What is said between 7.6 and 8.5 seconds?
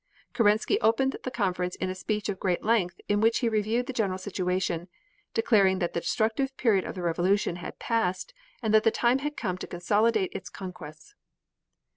past